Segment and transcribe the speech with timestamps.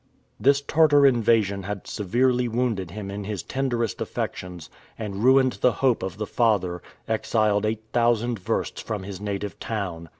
[0.39, 6.01] This Tartar invasion had severely wounded him in his tenderest affections, and ruined the hope
[6.01, 10.09] of the father, exiled eight thousand versts from his native town.